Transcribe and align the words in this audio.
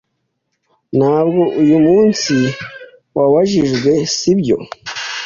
Ntabwo 0.97 1.41
uyu 1.61 1.77
munsi 1.87 2.35
wabajijwe, 3.17 3.91
si 4.17 4.31
byo? 4.39 4.57